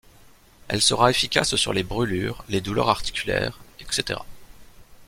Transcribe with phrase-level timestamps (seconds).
[0.67, 4.19] Elle sera efficace sur les brûlures, les douleurs articulaires, etc.